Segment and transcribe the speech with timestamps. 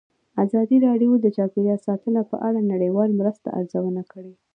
[0.43, 4.33] ازادي راډیو د چاپیریال ساتنه په اړه د نړیوالو مرستو ارزونه کړې.